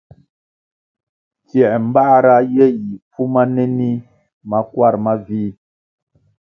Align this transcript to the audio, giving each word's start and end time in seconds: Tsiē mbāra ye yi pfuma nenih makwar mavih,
Tsiē 1.47 1.67
mbāra 1.87 2.35
ye 2.55 2.65
yi 2.83 2.93
pfuma 3.09 3.41
nenih 3.55 3.97
makwar 4.49 4.93
mavih, 5.03 5.53